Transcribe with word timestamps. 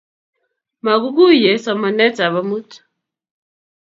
Maguiguiye 0.83 1.51
somanetab 1.63 2.17
amut 2.41 2.69